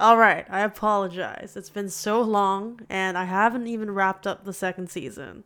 All 0.00 0.16
right, 0.16 0.46
I 0.48 0.60
apologize. 0.60 1.52
It's 1.56 1.68
been 1.68 1.90
so 1.90 2.22
long 2.22 2.80
and 2.88 3.18
I 3.18 3.24
haven't 3.24 3.66
even 3.66 3.90
wrapped 3.90 4.26
up 4.26 4.44
the 4.44 4.54
second 4.54 4.88
season. 4.88 5.44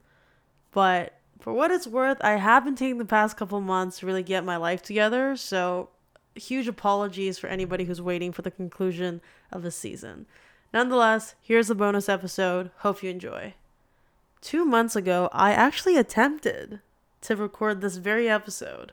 But 0.71 1.19
for 1.41 1.53
what 1.53 1.73
it's 1.73 1.89
worth, 1.89 2.19
I 2.21 2.37
have 2.37 2.65
been 2.65 2.77
taking 2.77 2.99
the 2.99 3.05
past 3.05 3.37
couple 3.37 3.61
months 3.61 3.99
to 3.99 4.07
really 4.07 4.23
get 4.23 4.45
my 4.45 4.57
life 4.57 4.81
together, 4.81 5.35
so 5.35 5.89
huge 6.37 6.69
apologies 6.69 7.37
for 7.37 7.49
anybody 7.49 7.83
who's 7.83 8.01
waiting 8.01 8.31
for 8.31 8.43
the 8.43 8.51
conclusion 8.53 9.21
of 9.51 9.63
the 9.63 9.73
season. 9.73 10.27
Nonetheless, 10.73 11.35
here's 11.43 11.67
the 11.67 11.75
bonus 11.75 12.09
episode. 12.09 12.71
Hope 12.79 13.03
you 13.03 13.11
enjoy. 13.11 13.55
Two 14.41 14.65
months 14.65 14.95
ago, 14.95 15.29
I 15.33 15.51
actually 15.51 15.97
attempted 15.97 16.79
to 17.23 17.35
record 17.35 17.81
this 17.81 17.97
very 17.97 18.29
episode, 18.29 18.93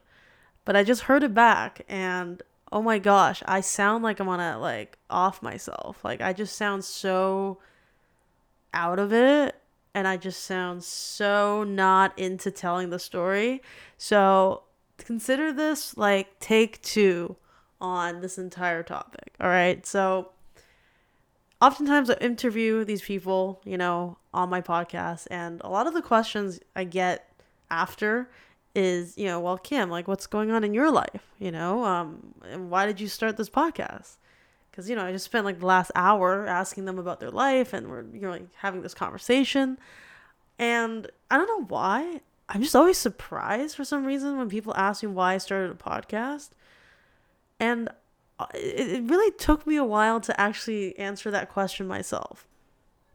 but 0.65 0.75
I 0.75 0.83
just 0.83 1.03
heard 1.03 1.21
it 1.21 1.35
back 1.35 1.85
and 1.87 2.41
oh 2.71 2.81
my 2.81 2.99
gosh, 2.99 3.43
I 3.45 3.61
sound 3.61 4.03
like 4.03 4.19
I'm 4.19 4.29
on 4.29 4.39
a 4.39 4.57
like 4.57 4.97
off 5.09 5.41
myself. 5.41 6.03
Like 6.03 6.21
I 6.21 6.33
just 6.33 6.55
sound 6.55 6.83
so 6.83 7.59
out 8.73 8.99
of 8.99 9.11
it 9.11 9.55
and 9.93 10.07
I 10.07 10.17
just 10.17 10.43
sound 10.43 10.83
so 10.83 11.63
not 11.63 12.17
into 12.17 12.51
telling 12.51 12.89
the 12.89 12.99
story. 12.99 13.61
So 13.97 14.63
consider 14.97 15.51
this 15.51 15.97
like 15.97 16.39
take 16.39 16.81
two 16.81 17.35
on 17.81 18.21
this 18.21 18.37
entire 18.37 18.83
topic. 18.83 19.33
All 19.39 19.49
right. 19.49 19.85
So 19.85 20.29
oftentimes 21.61 22.09
I 22.09 22.15
interview 22.15 22.85
these 22.85 23.01
people, 23.01 23.61
you 23.65 23.77
know, 23.77 24.17
on 24.33 24.49
my 24.49 24.61
podcast, 24.61 25.27
and 25.29 25.59
a 25.61 25.69
lot 25.69 25.87
of 25.87 25.93
the 25.93 26.01
questions 26.01 26.59
I 26.75 26.85
get 26.85 27.29
after 27.69 28.29
is, 28.75 29.17
you 29.17 29.25
know, 29.25 29.39
well, 29.39 29.57
Kim, 29.57 29.89
like, 29.89 30.07
what's 30.07 30.27
going 30.27 30.51
on 30.51 30.63
in 30.63 30.73
your 30.73 30.91
life? 30.91 31.23
You 31.39 31.51
know, 31.51 31.83
um, 31.83 32.33
and 32.43 32.69
why 32.69 32.85
did 32.85 32.99
you 32.99 33.07
start 33.07 33.37
this 33.37 33.49
podcast? 33.49 34.17
Because, 34.69 34.89
you 34.89 34.95
know, 34.95 35.05
I 35.05 35.11
just 35.11 35.25
spent 35.25 35.45
like 35.45 35.59
the 35.59 35.65
last 35.65 35.91
hour 35.95 36.47
asking 36.47 36.85
them 36.85 36.97
about 36.97 37.19
their 37.19 37.31
life 37.31 37.73
and 37.73 37.89
we're, 37.89 38.03
you 38.13 38.21
know, 38.21 38.31
like 38.31 38.47
having 38.55 38.81
this 38.81 38.93
conversation. 38.93 39.77
And 40.57 41.07
I 41.29 41.37
don't 41.37 41.47
know 41.47 41.65
why. 41.65 42.21
I'm 42.47 42.61
just 42.61 42.75
always 42.75 42.97
surprised 42.97 43.75
for 43.75 43.83
some 43.83 44.05
reason 44.05 44.37
when 44.37 44.49
people 44.49 44.73
ask 44.75 45.03
me 45.03 45.09
why 45.09 45.33
I 45.33 45.37
started 45.39 45.71
a 45.71 45.75
podcast. 45.75 46.51
And 47.59 47.89
uh, 48.39 48.45
it, 48.53 48.89
it 48.91 49.03
really 49.09 49.31
took 49.31 49.67
me 49.67 49.75
a 49.75 49.83
while 49.83 50.21
to 50.21 50.39
actually 50.39 50.97
answer 50.97 51.31
that 51.31 51.49
question 51.49 51.87
myself 51.87 52.47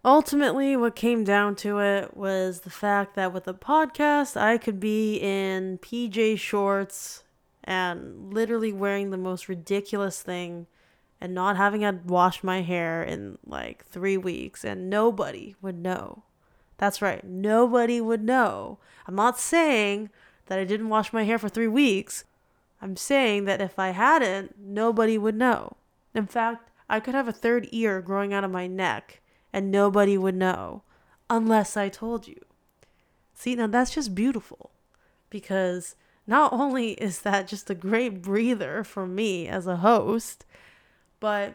ultimately 0.07 0.77
what 0.77 0.95
came 0.95 1.25
down 1.25 1.57
to 1.57 1.81
it 1.81 2.17
was 2.17 2.61
the 2.61 2.71
fact 2.71 3.17
that 3.17 3.33
with 3.33 3.49
a 3.49 3.53
podcast 3.53 4.41
i 4.41 4.57
could 4.57 4.79
be 4.79 5.17
in 5.17 5.77
pj 5.79 6.39
shorts 6.39 7.25
and 7.65 8.33
literally 8.33 8.73
wearing 8.73 9.11
the 9.11 9.19
most 9.19 9.49
ridiculous 9.49 10.23
thing 10.23 10.69
and 11.21 11.35
not 11.35 11.57
having 11.57 11.81
had 11.81 12.09
washed 12.09 12.45
my 12.45 12.63
hair 12.63 13.03
in 13.03 13.37
like 13.45 13.85
three 13.87 14.17
weeks 14.17 14.65
and 14.65 14.89
nobody 14.89 15.57
would 15.61 15.77
know. 15.77 16.23
That's 16.79 17.03
right 17.03 17.25
nobody 17.25 18.01
would 18.01 18.23
know. 18.23 18.79
I'm 19.09 19.17
not 19.17 19.41
saying 19.41 20.11
that 20.47 20.59
i 20.61 20.65
didn't 20.65 20.89
wash 20.89 21.13
my 21.13 21.25
hair 21.25 21.39
for 21.39 21.49
three 21.49 21.69
weeks. 21.69 22.25
I'm 22.81 22.97
saying 22.97 23.47
that 23.47 23.61
if 23.61 23.77
i 23.77 23.89
hadn't 23.89 24.55
nobody 24.57 25.19
would 25.19 25.35
know. 25.35 25.77
In 26.15 26.27
fact 26.27 26.71
i 26.89 27.01
could 27.01 27.15
have 27.15 27.27
a 27.27 27.33
third 27.33 27.67
ear 27.73 28.01
growing 28.01 28.33
out 28.33 28.45
of 28.45 28.53
my 28.53 28.69
neck 28.69 29.21
and 29.53 29.71
nobody 29.71 30.19
would 30.19 30.35
know 30.35 30.83
unless 31.31 31.77
I 31.77 31.89
told 31.89 32.27
you. 32.29 32.41
See, 33.35 33.55
now 33.55 33.67
that's 33.67 33.95
just 33.95 34.15
beautiful 34.15 34.71
because 35.31 35.97
not 36.27 36.53
only 36.53 36.93
is 36.93 37.21
that 37.21 37.49
just 37.49 37.71
a 37.71 37.75
great 37.75 38.23
breather 38.23 38.83
for 38.83 39.07
me 39.07 39.47
as 39.47 39.67
a 39.67 39.77
host, 39.77 40.45
but 41.21 41.55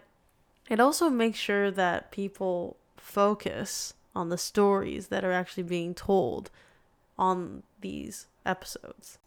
it 0.69 0.79
also 0.79 1.09
makes 1.09 1.37
sure 1.37 1.71
that 1.71 2.11
people 2.11 2.77
focus 2.97 3.93
on 4.15 4.29
the 4.29 4.37
stories 4.37 5.07
that 5.07 5.23
are 5.23 5.31
actually 5.31 5.63
being 5.63 5.93
told 5.93 6.49
on 7.17 7.63
these 7.81 8.27
episodes. 8.45 9.17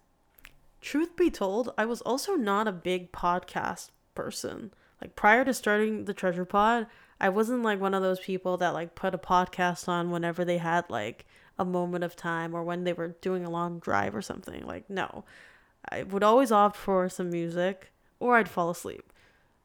Truth 0.80 1.16
be 1.16 1.30
told, 1.30 1.72
I 1.78 1.84
was 1.86 2.00
also 2.02 2.34
not 2.34 2.68
a 2.68 2.72
big 2.72 3.12
podcast 3.12 3.90
person. 4.14 4.72
Like 5.00 5.16
prior 5.16 5.44
to 5.44 5.54
starting 5.54 6.04
the 6.04 6.14
Treasure 6.14 6.44
Pod, 6.44 6.86
I 7.24 7.30
wasn't 7.30 7.62
like 7.62 7.80
one 7.80 7.94
of 7.94 8.02
those 8.02 8.20
people 8.20 8.58
that 8.58 8.74
like 8.74 8.94
put 8.94 9.14
a 9.14 9.18
podcast 9.18 9.88
on 9.88 10.10
whenever 10.10 10.44
they 10.44 10.58
had 10.58 10.90
like 10.90 11.24
a 11.58 11.64
moment 11.64 12.04
of 12.04 12.14
time 12.14 12.54
or 12.54 12.62
when 12.62 12.84
they 12.84 12.92
were 12.92 13.16
doing 13.22 13.46
a 13.46 13.50
long 13.50 13.78
drive 13.78 14.14
or 14.14 14.20
something. 14.20 14.66
Like, 14.66 14.90
no. 14.90 15.24
I 15.90 16.02
would 16.02 16.22
always 16.22 16.52
opt 16.52 16.76
for 16.76 17.08
some 17.08 17.30
music 17.30 17.92
or 18.20 18.36
I'd 18.36 18.46
fall 18.50 18.68
asleep. 18.68 19.10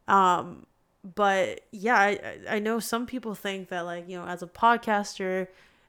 Um, 0.08 0.68
but 1.04 1.66
yeah, 1.72 1.98
I, 1.98 2.38
I 2.50 2.60
know 2.60 2.80
some 2.80 3.06
people 3.06 3.36
think 3.36 3.68
that, 3.68 3.82
like, 3.82 4.08
you 4.08 4.16
know, 4.16 4.26
as 4.26 4.42
a 4.42 4.48
podcaster, 4.48 5.48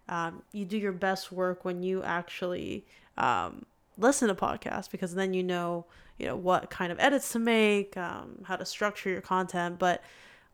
um, 0.08 0.42
you 0.50 0.64
do 0.64 0.76
your 0.76 0.90
best 0.90 1.30
work 1.30 1.64
when 1.64 1.84
you 1.84 2.02
actually 2.02 2.84
um, 3.16 3.64
listen 3.96 4.26
to 4.26 4.34
podcasts 4.34 4.90
because 4.90 5.14
then 5.14 5.34
you 5.34 5.44
know, 5.44 5.86
you 6.18 6.26
know, 6.26 6.34
what 6.34 6.68
kind 6.68 6.90
of 6.90 6.98
edits 6.98 7.30
to 7.30 7.38
make, 7.38 7.96
um, 7.96 8.42
how 8.42 8.56
to 8.56 8.64
structure 8.64 9.08
your 9.08 9.20
content. 9.20 9.78
But 9.78 10.02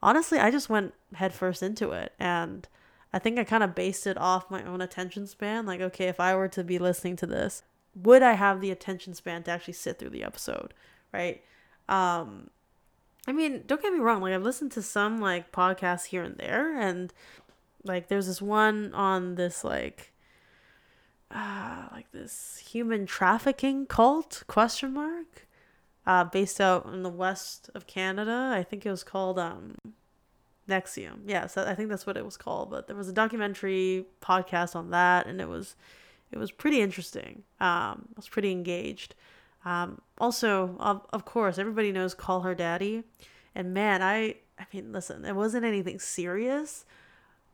honestly, 0.07 0.39
I 0.39 0.53
just 0.53 0.71
went 0.71 0.95
headfirst 1.15 1.63
into 1.63 1.91
it. 1.91 2.13
And 2.19 2.67
I 3.13 3.19
think 3.19 3.39
I 3.39 3.45
kind 3.45 3.65
of 3.65 3.75
based 3.75 4.07
it 4.07 4.17
off 4.17 4.51
my 4.51 4.63
own 4.63 4.81
attention 4.81 5.27
span. 5.27 5.67
Like, 5.67 5.81
okay, 5.81 6.07
if 6.07 6.21
I 6.21 6.35
were 6.37 6.49
to 6.49 6.63
be 6.63 6.79
listening 6.79 7.17
to 7.17 7.27
this, 7.27 7.65
would 7.95 8.23
I 8.23 8.35
have 8.35 8.61
the 8.61 8.71
attention 8.71 9.15
span 9.15 9.43
to 9.43 9.51
actually 9.51 9.75
sit 9.75 9.99
through 9.99 10.11
the 10.11 10.23
episode? 10.23 10.73
Right. 11.13 11.43
Um, 11.89 12.51
I 13.27 13.33
mean, 13.33 13.65
don't 13.67 13.83
get 13.83 13.93
me 13.93 13.99
wrong. 13.99 14.23
Like, 14.23 14.33
I've 14.33 14.43
listened 14.45 14.73
to 14.73 14.83
some 14.83 15.21
like 15.21 15.51
podcasts 15.51 16.07
here 16.07 16.23
and 16.23 16.37
there, 16.37 16.79
and 16.79 17.13
like, 17.85 18.07
there's 18.09 18.29
this 18.29 18.41
one 18.41 18.95
on 18.95 19.35
this 19.35 19.65
like, 19.65 20.13
uh, 21.33 21.87
like 21.91 22.13
this 22.13 22.63
human 22.69 23.07
trafficking 23.07 23.87
cult 23.87 24.45
question 24.47 24.93
mark 24.93 25.47
uh, 26.07 26.25
based 26.25 26.61
out 26.61 26.87
in 26.87 27.03
the 27.03 27.11
west 27.11 27.71
of 27.75 27.87
Canada. 27.87 28.53
I 28.55 28.63
think 28.63 28.87
it 28.87 28.91
was 28.91 29.03
called 29.03 29.39
um, 29.39 29.75
NXIVM. 30.69 31.21
Yeah, 31.27 31.47
so 31.47 31.65
I 31.65 31.75
think 31.75 31.89
that's 31.89 32.07
what 32.07 32.17
it 32.17 32.25
was 32.25 32.37
called. 32.37 32.71
But 32.71 32.87
there 32.87 32.97
was 32.97 33.09
a 33.09 33.13
documentary 33.13 34.07
podcast 34.23 34.77
on 34.77 34.91
that, 34.91 35.27
and 35.27 35.41
it 35.41 35.49
was 35.49 35.75
it 36.31 36.39
was 36.39 36.51
pretty 36.51 36.81
interesting. 36.81 37.43
Um, 37.61 38.09
I 38.09 38.17
was 38.17 38.29
pretty 38.29 38.51
engaged. 38.51 39.15
Um, 39.65 40.01
also, 40.19 40.77
of, 40.79 41.05
of 41.13 41.25
course, 41.25 41.59
everybody 41.59 41.91
knows 41.91 42.15
Call 42.15 42.41
Her 42.43 42.55
Daddy, 42.55 43.03
and 43.55 43.75
man, 43.75 44.03
I 44.03 44.37
I 44.59 44.67
mean, 44.73 44.93
listen, 44.93 45.25
it 45.25 45.35
wasn't 45.35 45.65
anything 45.65 45.99
serious, 45.99 46.85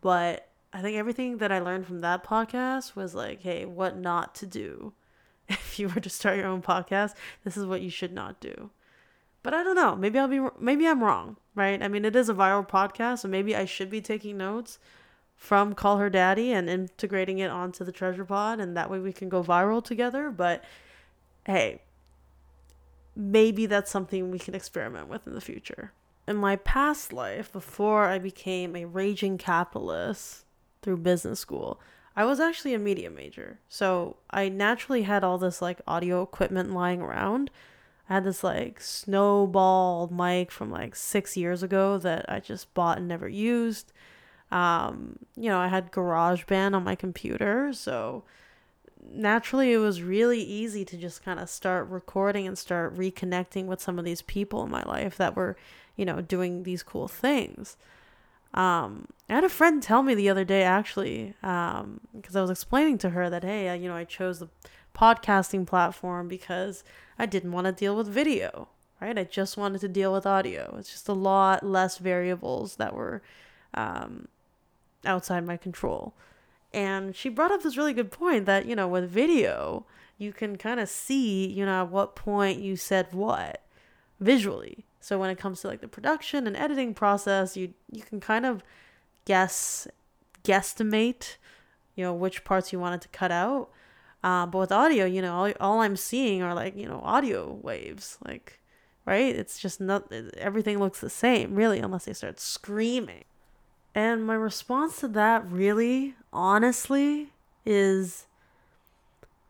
but 0.03 0.49
I 0.75 0.83
think 0.83 0.97
everything 0.97 1.39
that 1.39 1.53
I 1.53 1.59
learned 1.59 1.87
from 1.87 2.01
that 2.01 2.25
podcast 2.25 2.97
was 2.97 3.15
like, 3.15 3.41
hey, 3.41 3.65
what 3.65 3.97
not 3.97 4.35
to 4.37 4.47
do 4.47 4.93
if 5.49 5.79
you 5.79 5.89
were 5.89 6.01
to 6.01 6.11
start 6.11 6.37
your 6.37 6.47
own 6.47 6.63
podcast, 6.63 7.15
this 7.45 7.57
is 7.57 7.67
what 7.67 7.83
you 7.83 7.91
should 7.91 8.13
not 8.13 8.41
do. 8.41 8.71
But 9.43 9.55
I 9.55 9.65
don't 9.65 9.75
know. 9.75 9.97
Maybe 9.97 10.19
I'll 10.19 10.29
be 10.29 10.41
maybe 10.61 10.87
I'm 10.87 11.03
wrong, 11.03 11.37
right? 11.55 11.83
I 11.83 11.89
mean, 11.89 12.05
it 12.05 12.15
is 12.15 12.29
a 12.29 12.35
viral 12.35 12.69
podcast, 12.69 13.21
so 13.21 13.29
maybe 13.29 13.57
I 13.57 13.65
should 13.65 13.91
be 13.91 14.01
taking 14.01 14.37
notes 14.37 14.79
from 15.43 15.75
Call 15.75 15.99
Her 15.99 16.09
Daddy 16.09 16.53
and 16.53 16.71
integrating 16.71 17.41
it 17.41 17.51
onto 17.51 17.85
the 17.85 17.91
Treasure 17.91 18.25
Pod 18.25 18.61
and 18.61 18.77
that 18.77 18.89
way 18.89 19.01
we 19.01 19.13
can 19.13 19.29
go 19.29 19.43
viral 19.43 19.83
together, 19.83 20.31
but 20.31 20.63
hey, 21.45 21.83
maybe 23.17 23.67
that's 23.67 23.91
something 23.91 24.31
we 24.31 24.39
can 24.39 24.55
experiment 24.55 25.09
with 25.09 25.27
in 25.27 25.35
the 25.35 25.41
future. 25.41 25.91
In 26.29 26.37
my 26.37 26.55
past 26.55 27.13
life, 27.13 27.53
before 27.53 28.05
I 28.05 28.21
became 28.21 28.77
a 28.77 28.85
raging 28.85 29.37
capitalist 29.37 30.45
through 30.81 30.99
business 30.99 31.41
school, 31.41 31.81
I 32.15 32.25
was 32.25 32.41
actually 32.41 32.75
a 32.75 32.79
media 32.79 33.11
major. 33.11 33.59
So 33.69 34.17
I 34.31 34.49
naturally 34.49 35.03
had 35.03 35.25
all 35.25 35.39
this 35.39 35.63
like 35.63 35.81
audio 35.87 36.23
equipment 36.23 36.73
lying 36.73 37.01
around. 37.01 37.51
I 38.09 38.15
had 38.15 38.25
this 38.25 38.45
like 38.45 38.81
snowball 38.81 40.09
mic 40.09 40.51
from 40.51 40.71
like 40.71 40.95
six 40.95 41.37
years 41.37 41.63
ago 41.63 41.99
that 41.99 42.27
I 42.29 42.41
just 42.41 42.75
bought 42.75 42.99
and 42.99 43.09
never 43.09 43.29
used. 43.29 43.93
Um, 44.51 45.19
you 45.37 45.49
know, 45.49 45.59
I 45.59 45.69
had 45.69 45.93
GarageBand 45.93 46.75
on 46.75 46.85
my 46.85 46.95
computer. 46.95 47.73
So 47.73 48.25
naturally, 49.11 49.73
it 49.73 49.79
was 49.79 50.03
really 50.03 50.43
easy 50.43 50.85
to 50.85 50.97
just 50.99 51.25
kind 51.25 51.41
of 51.41 51.49
start 51.49 51.89
recording 51.89 52.47
and 52.47 52.59
start 52.59 52.95
reconnecting 52.97 53.67
with 53.67 53.81
some 53.81 53.99
of 53.99 54.05
these 54.05 54.23
people 54.23 54.63
in 54.65 54.71
my 54.71 54.83
life 54.83 55.17
that 55.17 55.35
were, 55.35 55.57
you 55.97 56.05
know, 56.05 56.21
doing 56.21 56.65
these 56.65 56.83
cool 56.83 57.09
things. 57.09 57.79
Um, 58.55 59.07
I 59.29 59.35
had 59.35 59.45
a 59.45 59.49
friend 59.49 59.83
tell 59.83 60.03
me 60.03 60.15
the 60.15 60.29
other 60.29 60.45
day, 60.45 60.63
actually, 60.63 61.35
because 61.41 61.81
um, 61.81 62.01
I 62.37 62.41
was 62.41 62.51
explaining 62.51 62.99
to 62.99 63.11
her 63.11 63.31
that, 63.31 63.45
hey, 63.45 63.75
you 63.79 63.89
know, 63.89 63.97
I 63.97 64.05
chose 64.05 64.41
the 64.41 64.49
podcasting 64.95 65.67
platform 65.67 66.29
because 66.29 66.85
I 67.19 67.27
didn't 67.27 67.53
want 67.53 67.67
to 67.67 67.73
deal 67.73 67.97
with 67.97 68.09
video, 68.09 68.69
right? 69.01 69.19
I 69.19 69.25
just 69.25 69.57
wanted 69.57 69.81
to 69.81 69.89
deal 69.89 70.13
with 70.13 70.27
audio. 70.27 70.77
It's 70.79 70.91
just 70.91 71.09
a 71.09 71.15
lot 71.15 71.65
less 71.65 71.99
variables 71.99 72.77
that 72.77 72.95
were 72.95 73.23
um, 73.75 74.29
outside 75.05 75.47
my 75.47 75.57
control. 75.57 76.15
And 76.75 77.15
she 77.17 77.29
brought 77.29 77.53
up 77.53 77.63
this 77.63 77.77
really 77.77 77.93
good 77.93 78.11
point 78.11 78.47
that, 78.47 78.67
you 78.67 78.77
know, 78.77 78.89
with 78.89 79.09
video, 79.09 79.87
you 80.19 80.33
can 80.33 80.57
kind 80.57 80.81
of 80.81 80.89
see, 80.89 81.47
you 81.47 81.65
know, 81.65 81.83
at 81.83 81.91
what 81.91 82.17
point 82.17 82.61
you 82.61 82.77
said 82.77 83.13
what 83.13 83.63
visually. 84.21 84.85
So 85.03 85.19
when 85.19 85.31
it 85.31 85.39
comes 85.39 85.61
to 85.61 85.69
like 85.69 85.81
the 85.81 85.89
production 85.89 86.47
and 86.47 86.57
editing 86.57 86.95
process, 86.95 87.57
you 87.57 87.75
you 87.91 88.03
can 88.03 88.21
kind 88.21 88.47
of 88.47 88.63
guess 89.25 89.89
guesstimate, 90.45 91.37
you 91.95 92.05
know, 92.05 92.15
which 92.15 92.45
parts 92.45 92.73
you 92.73 92.79
wanted 92.79 93.01
to 93.03 93.09
cut 93.09 93.31
out. 93.31 93.71
Uh, 94.25 94.47
but 94.47 94.59
with 94.59 94.73
audio, 94.73 95.05
you 95.05 95.21
know, 95.21 95.35
all, 95.35 95.53
all 95.61 95.81
I'm 95.81 95.97
seeing 95.97 96.43
are 96.43 96.55
like, 96.55 96.77
you 96.77 96.87
know, 96.89 97.01
audio 97.03 97.59
waves. 97.63 98.19
Like, 98.25 98.61
right? 99.05 99.35
It's 99.35 99.59
just 99.59 99.81
not, 99.81 100.13
everything 100.39 100.79
looks 100.79 101.01
the 101.01 101.11
same, 101.11 101.57
really, 101.57 101.81
unless 101.81 102.05
they 102.05 102.13
start 102.13 102.39
screaming. 102.39 103.25
And 103.95 104.25
my 104.25 104.35
response 104.35 105.01
to 105.01 105.09
that, 105.09 105.45
really, 105.51 106.15
honestly, 106.33 107.33
is 107.67 108.27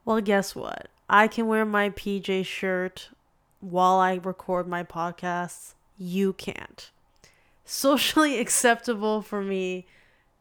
well, 0.05 0.21
guess 0.21 0.55
what? 0.55 0.89
I 1.09 1.29
can 1.29 1.47
wear 1.47 1.65
my 1.65 1.91
PJ 1.91 2.45
shirt 2.47 3.11
while 3.63 3.99
I 3.99 4.15
record 4.15 4.67
my 4.67 4.83
podcasts. 4.83 5.75
You 5.97 6.33
can't. 6.35 6.91
Socially 7.65 8.39
acceptable 8.41 9.23
for 9.23 9.43
me 9.43 9.87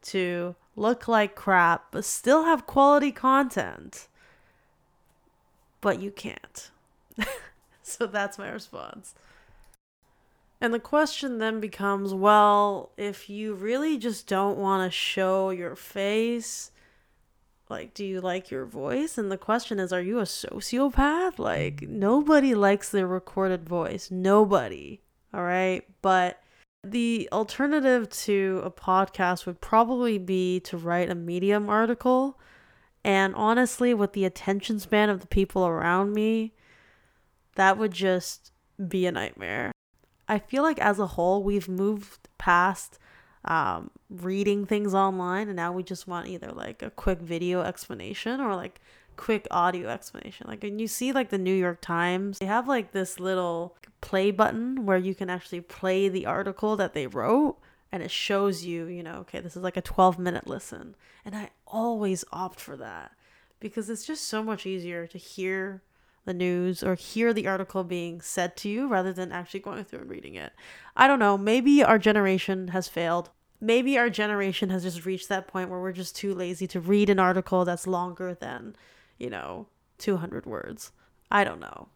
to 0.02 0.56
look 0.74 1.06
like 1.06 1.34
crap, 1.34 1.86
but 1.92 2.04
still 2.04 2.44
have 2.44 2.66
quality 2.66 3.12
content. 3.12 4.08
But 5.80 6.02
you 6.02 6.10
can't. 6.10 6.70
so 7.82 8.06
that's 8.06 8.38
my 8.38 8.50
response. 8.50 9.14
And 10.60 10.74
the 10.74 10.80
question 10.80 11.38
then 11.38 11.60
becomes 11.60 12.12
well, 12.12 12.90
if 12.96 13.30
you 13.30 13.54
really 13.54 13.98
just 13.98 14.26
don't 14.26 14.58
want 14.58 14.86
to 14.86 14.96
show 14.96 15.50
your 15.50 15.76
face, 15.76 16.71
like, 17.72 17.94
do 17.94 18.04
you 18.04 18.20
like 18.20 18.50
your 18.50 18.66
voice? 18.66 19.18
And 19.18 19.32
the 19.32 19.38
question 19.38 19.80
is, 19.80 19.92
are 19.92 20.00
you 20.00 20.18
a 20.18 20.24
sociopath? 20.24 21.38
Like, 21.38 21.82
nobody 21.82 22.54
likes 22.54 22.90
their 22.90 23.06
recorded 23.06 23.68
voice. 23.68 24.10
Nobody. 24.10 25.00
All 25.34 25.42
right. 25.42 25.82
But 26.02 26.40
the 26.84 27.28
alternative 27.32 28.10
to 28.10 28.60
a 28.64 28.70
podcast 28.70 29.46
would 29.46 29.60
probably 29.60 30.18
be 30.18 30.60
to 30.60 30.76
write 30.76 31.10
a 31.10 31.14
Medium 31.14 31.68
article. 31.68 32.38
And 33.04 33.34
honestly, 33.34 33.94
with 33.94 34.12
the 34.12 34.24
attention 34.24 34.78
span 34.78 35.08
of 35.08 35.20
the 35.20 35.26
people 35.26 35.66
around 35.66 36.12
me, 36.12 36.52
that 37.56 37.78
would 37.78 37.92
just 37.92 38.52
be 38.88 39.06
a 39.06 39.12
nightmare. 39.12 39.72
I 40.28 40.38
feel 40.38 40.62
like 40.62 40.78
as 40.78 40.98
a 40.98 41.06
whole, 41.08 41.42
we've 41.42 41.68
moved 41.68 42.28
past 42.38 42.98
um, 43.44 43.90
reading 44.08 44.66
things 44.66 44.94
online 44.94 45.48
and 45.48 45.56
now 45.56 45.72
we 45.72 45.82
just 45.82 46.06
want 46.06 46.28
either 46.28 46.52
like 46.52 46.82
a 46.82 46.90
quick 46.90 47.20
video 47.20 47.62
explanation 47.62 48.40
or 48.40 48.54
like 48.54 48.80
quick 49.16 49.46
audio 49.50 49.88
explanation. 49.88 50.46
Like 50.48 50.64
and 50.64 50.80
you 50.80 50.86
see 50.86 51.12
like 51.12 51.30
the 51.30 51.38
new 51.38 51.54
york 51.54 51.80
times 51.80 52.38
they 52.38 52.46
have 52.46 52.68
like 52.68 52.92
this 52.92 53.18
little 53.18 53.76
play 54.00 54.30
button 54.30 54.86
where 54.86 54.98
you 54.98 55.14
can 55.14 55.30
actually 55.30 55.60
play 55.60 56.08
the 56.08 56.26
article 56.26 56.76
that 56.76 56.92
they 56.92 57.06
wrote 57.06 57.56
and 57.92 58.02
it 58.02 58.10
shows 58.10 58.64
you 58.64 58.86
you 58.86 59.02
know 59.02 59.16
okay 59.16 59.38
this 59.38 59.56
is 59.56 59.62
like 59.62 59.76
a 59.76 59.82
12 59.82 60.18
minute 60.18 60.46
listen. 60.46 60.94
And 61.24 61.34
i 61.34 61.50
always 61.66 62.24
opt 62.32 62.60
for 62.60 62.76
that 62.76 63.12
because 63.60 63.88
it's 63.88 64.04
just 64.04 64.26
so 64.26 64.42
much 64.42 64.66
easier 64.66 65.06
to 65.06 65.18
hear 65.18 65.82
the 66.24 66.34
news 66.34 66.82
or 66.82 66.94
hear 66.94 67.32
the 67.32 67.46
article 67.46 67.84
being 67.84 68.20
said 68.20 68.56
to 68.58 68.68
you 68.68 68.88
rather 68.88 69.12
than 69.12 69.32
actually 69.32 69.60
going 69.60 69.84
through 69.84 70.00
and 70.00 70.10
reading 70.10 70.34
it. 70.34 70.52
I 70.96 71.06
don't 71.06 71.18
know. 71.18 71.36
Maybe 71.36 71.82
our 71.82 71.98
generation 71.98 72.68
has 72.68 72.88
failed. 72.88 73.30
Maybe 73.60 73.98
our 73.98 74.10
generation 74.10 74.70
has 74.70 74.82
just 74.82 75.04
reached 75.04 75.28
that 75.28 75.46
point 75.46 75.70
where 75.70 75.80
we're 75.80 75.92
just 75.92 76.16
too 76.16 76.34
lazy 76.34 76.66
to 76.68 76.80
read 76.80 77.10
an 77.10 77.18
article 77.18 77.64
that's 77.64 77.86
longer 77.86 78.34
than, 78.34 78.76
you 79.18 79.30
know, 79.30 79.68
200 79.98 80.46
words. 80.46 80.92
I 81.30 81.44
don't 81.44 81.60
know. 81.60 81.88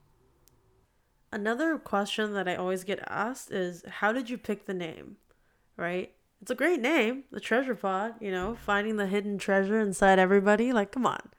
Another 1.32 1.76
question 1.76 2.34
that 2.34 2.49
I 2.49 2.55
always 2.55 2.84
get 2.84 3.02
asked 3.08 3.50
is 3.50 3.84
how 3.87 4.12
did 4.12 4.31
you 4.31 4.38
pick 4.38 4.67
the 4.67 4.75
name? 4.75 5.17
Right? 5.76 6.12
It's 6.40 6.50
a 6.50 6.55
great 6.55 6.81
name, 6.81 7.25
the 7.32 7.40
treasure 7.40 7.75
pod, 7.75 8.14
you 8.20 8.31
know, 8.31 8.55
finding 8.55 8.96
the 8.96 9.06
hidden 9.06 9.38
treasure 9.38 9.81
inside 9.81 10.19
everybody. 10.19 10.72
Like, 10.72 10.93
come 10.93 11.06
on. 11.06 11.31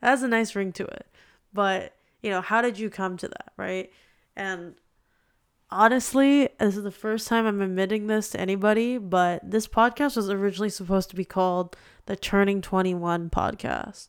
That 0.00 0.10
has 0.10 0.22
a 0.22 0.28
nice 0.28 0.54
ring 0.56 0.72
to 0.72 0.84
it. 0.84 1.06
But 1.52 1.94
you 2.22 2.30
know, 2.30 2.40
how 2.40 2.60
did 2.60 2.78
you 2.78 2.90
come 2.90 3.16
to 3.18 3.28
that, 3.28 3.52
right? 3.56 3.90
And 4.36 4.74
honestly, 5.70 6.48
this 6.58 6.76
is 6.76 6.82
the 6.82 6.90
first 6.90 7.28
time 7.28 7.46
I'm 7.46 7.60
admitting 7.60 8.06
this 8.06 8.30
to 8.30 8.40
anybody, 8.40 8.98
but 8.98 9.48
this 9.48 9.66
podcast 9.66 10.16
was 10.16 10.30
originally 10.30 10.70
supposed 10.70 11.10
to 11.10 11.16
be 11.16 11.24
called 11.24 11.76
the 12.06 12.16
Turning 12.16 12.60
21 12.60 13.30
podcast. 13.30 14.08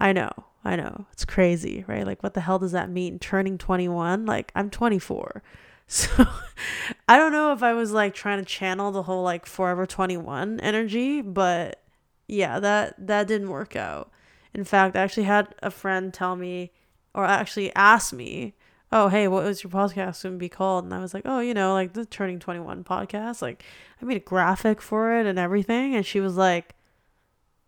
I 0.00 0.12
know, 0.12 0.30
I 0.64 0.76
know. 0.76 1.06
It's 1.12 1.24
crazy, 1.24 1.84
right? 1.86 2.06
Like, 2.06 2.22
what 2.22 2.34
the 2.34 2.40
hell 2.40 2.58
does 2.58 2.72
that 2.72 2.90
mean? 2.90 3.18
Turning 3.18 3.58
21? 3.58 4.26
Like, 4.26 4.52
I'm 4.54 4.70
24. 4.70 5.42
So, 5.86 6.08
I 7.06 7.18
don't 7.18 7.32
know 7.32 7.52
if 7.52 7.62
I 7.62 7.74
was 7.74 7.92
like 7.92 8.14
trying 8.14 8.38
to 8.38 8.44
channel 8.46 8.90
the 8.90 9.02
whole 9.02 9.22
like 9.22 9.44
Forever 9.44 9.84
21 9.84 10.58
energy, 10.60 11.20
but 11.20 11.82
yeah, 12.26 12.58
that 12.58 13.06
that 13.06 13.28
didn't 13.28 13.50
work 13.50 13.76
out. 13.76 14.10
In 14.54 14.64
fact, 14.64 14.96
I 14.96 15.00
actually 15.00 15.24
had 15.24 15.54
a 15.62 15.70
friend 15.70 16.12
tell 16.14 16.36
me, 16.36 16.72
or 17.14 17.24
actually 17.24 17.74
ask 17.74 18.12
me, 18.12 18.54
oh, 18.92 19.08
hey, 19.08 19.26
what 19.26 19.44
was 19.44 19.64
your 19.64 19.70
podcast 19.70 20.22
going 20.22 20.36
to 20.36 20.38
be 20.38 20.48
called? 20.48 20.84
And 20.84 20.94
I 20.94 21.00
was 21.00 21.12
like, 21.12 21.24
oh, 21.24 21.40
you 21.40 21.54
know, 21.54 21.72
like 21.72 21.92
the 21.92 22.04
Turning 22.04 22.38
21 22.38 22.84
podcast. 22.84 23.42
Like, 23.42 23.64
I 24.00 24.04
made 24.04 24.16
a 24.16 24.20
graphic 24.20 24.80
for 24.80 25.18
it 25.18 25.26
and 25.26 25.38
everything. 25.38 25.94
And 25.96 26.06
she 26.06 26.20
was 26.20 26.36
like, 26.36 26.74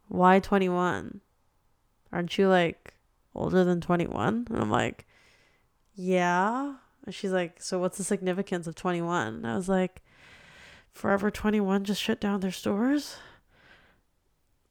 why 0.08 0.38
21? 0.38 1.20
Aren't 2.12 2.38
you 2.38 2.48
like 2.48 2.94
older 3.34 3.64
than 3.64 3.80
21? 3.80 4.46
And 4.48 4.58
I'm 4.58 4.70
like, 4.70 5.06
yeah. 5.94 6.74
And 7.04 7.14
she's 7.14 7.32
like, 7.32 7.60
so 7.60 7.78
what's 7.80 7.98
the 7.98 8.04
significance 8.04 8.68
of 8.68 8.76
21? 8.76 9.34
And 9.34 9.46
I 9.46 9.56
was 9.56 9.68
like, 9.68 10.02
Forever 10.96 11.30
21 11.30 11.84
just 11.84 12.00
shut 12.00 12.22
down 12.22 12.40
their 12.40 12.50
stores? 12.50 13.16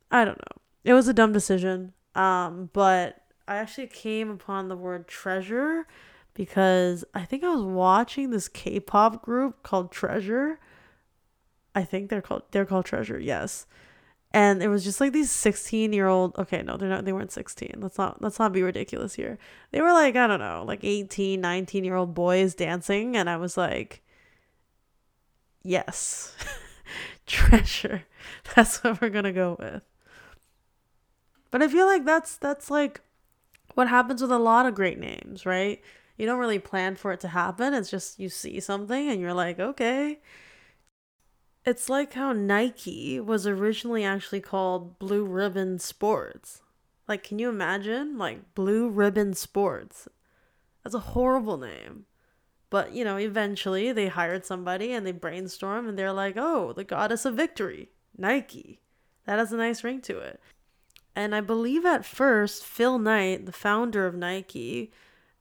I 0.10 0.26
don't 0.26 0.40
know. 0.40 0.62
It 0.84 0.94
was 0.94 1.08
a 1.08 1.14
dumb 1.14 1.34
decision. 1.34 1.94
Um, 2.16 2.70
but 2.74 3.24
I 3.48 3.58
actually 3.58 3.88
came 3.88 4.32
upon 4.32 4.70
the 4.70 4.76
word 4.78 5.08
treasure 5.08 5.86
because 6.34 7.06
I 7.14 7.26
think 7.26 7.44
I 7.44 7.50
was 7.50 7.64
watching 7.64 8.32
this 8.32 8.48
K-pop 8.48 9.24
group 9.24 9.64
called 9.64 9.92
Treasure. 9.92 10.60
I 11.74 11.84
think 11.84 12.10
they're 12.10 12.22
called 12.22 12.44
they're 12.52 12.66
called 12.66 12.86
Treasure, 12.86 13.20
yes. 13.20 13.68
And 14.32 14.62
it 14.62 14.68
was 14.68 14.84
just 14.84 15.00
like 15.00 15.14
these 15.14 15.32
16 15.32 15.94
year 15.94 16.08
old 16.08 16.36
okay, 16.38 16.62
no, 16.62 16.78
they're 16.78 16.90
not 16.90 17.06
they 17.06 17.14
weren't 17.14 17.32
16. 17.32 17.76
Let's 17.78 17.98
not 17.98 18.22
let's 18.22 18.40
not 18.40 18.54
be 18.54 18.64
ridiculous 18.64 19.16
here. 19.16 19.38
They 19.72 19.82
were 19.82 19.94
like, 19.94 20.16
I 20.16 20.28
don't 20.28 20.40
know, 20.40 20.64
like 20.68 20.84
18, 20.84 21.40
19 21.40 21.84
year 21.84 21.96
old 21.96 22.14
boys 22.14 22.56
dancing, 22.56 23.16
and 23.16 23.30
I 23.30 23.38
was 23.38 23.58
like, 23.58 24.02
Yes. 25.64 26.36
Treasure. 27.26 28.04
That's 28.56 28.84
what 28.84 29.02
we're 29.02 29.10
gonna 29.10 29.34
go 29.34 29.58
with. 29.60 29.84
But 31.56 31.64
I 31.64 31.70
feel 31.70 31.86
like 31.86 32.04
that's 32.04 32.36
that's 32.36 32.70
like 32.70 33.00
what 33.76 33.88
happens 33.88 34.22
with 34.22 34.30
a 34.30 34.38
lot 34.38 34.66
of 34.66 34.76
great 34.76 35.00
names, 35.00 35.46
right? 35.46 35.82
You 36.18 36.26
don't 36.26 36.38
really 36.38 36.60
plan 36.60 36.98
for 36.98 37.14
it 37.14 37.22
to 37.22 37.30
happen. 37.30 37.74
It's 37.74 37.90
just 37.90 38.20
you 38.20 38.28
see 38.28 38.60
something 38.60 39.08
and 39.08 39.22
you're 39.22 39.34
like, 39.34 39.58
okay. 39.58 40.20
It's 41.66 41.88
like 41.88 42.12
how 42.12 42.34
Nike 42.34 43.22
was 43.22 43.48
originally 43.48 44.04
actually 44.04 44.42
called 44.42 45.00
Blue 45.00 45.24
Ribbon 45.24 45.80
Sports. 45.80 46.62
Like, 47.08 47.24
can 47.24 47.40
you 47.40 47.48
imagine? 47.48 48.18
Like, 48.18 48.54
Blue 48.54 48.90
Ribbon 48.90 49.34
Sports. 49.34 50.10
That's 50.84 50.94
a 50.94 51.16
horrible 51.16 51.58
name. 51.58 52.04
But, 52.70 52.92
you 52.92 53.06
know, 53.06 53.16
eventually 53.16 53.94
they 53.94 54.10
hired 54.10 54.46
somebody 54.46 54.92
and 54.92 55.08
they 55.08 55.14
brainstorm 55.14 55.88
and 55.88 55.98
they're 55.98 56.12
like, 56.12 56.36
oh, 56.36 56.74
the 56.74 56.84
goddess 56.84 57.24
of 57.24 57.36
victory, 57.36 57.92
Nike. 58.18 58.82
That 59.26 59.40
has 59.40 59.54
a 59.54 59.58
nice 59.58 59.86
ring 59.86 60.02
to 60.02 60.18
it. 60.18 60.42
And 61.16 61.34
I 61.34 61.42
believe 61.42 61.86
at 61.86 62.06
first, 62.06 62.66
Phil 62.66 63.00
Knight, 63.00 63.46
the 63.46 63.52
founder 63.52 64.06
of 64.06 64.16
Nike, 64.16 64.92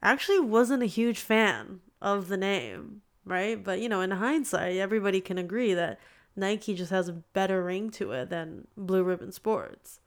actually 0.02 0.40
wasn't 0.40 0.82
a 0.82 0.86
huge 0.86 1.18
fan 1.18 1.80
of 2.00 2.28
the 2.28 2.36
name, 2.36 3.02
right? 3.24 3.62
But, 3.62 3.80
you 3.80 3.88
know, 3.88 4.00
in 4.00 4.12
hindsight, 4.12 4.76
everybody 4.76 5.20
can 5.20 5.38
agree 5.38 5.74
that 5.74 5.98
Nike 6.36 6.74
just 6.74 6.90
has 6.90 7.08
a 7.08 7.12
better 7.12 7.62
ring 7.62 7.90
to 7.92 8.12
it 8.12 8.30
than 8.30 8.68
Blue 8.76 9.02
Ribbon 9.02 9.32
Sports. 9.32 10.00